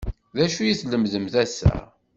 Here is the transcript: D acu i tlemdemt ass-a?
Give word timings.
D 0.35 0.37
acu 0.45 0.61
i 0.63 0.73
tlemdemt 0.79 1.33
ass-a? 1.43 1.75